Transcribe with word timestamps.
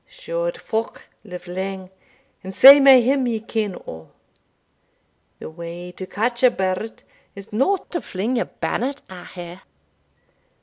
Shored 0.07 0.57
folk 0.57 1.09
live 1.23 1.45
lang, 1.47 1.91
and 2.43 2.55
sae 2.55 2.79
may 2.79 3.03
him 3.03 3.27
ye 3.27 3.39
ken 3.39 3.75
o'. 3.85 4.09
The 5.37 5.47
way 5.51 5.91
to 5.91 6.07
catch 6.07 6.41
a 6.41 6.49
bird 6.49 7.03
is 7.35 7.53
no 7.53 7.77
to 7.91 8.01
fling 8.01 8.37
your 8.37 8.45
bannet 8.45 9.03
at 9.11 9.27
her. 9.33 9.61